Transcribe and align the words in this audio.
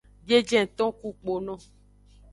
Biejenton 0.27 0.91
ku 0.99 1.07
kpono. 1.19 1.55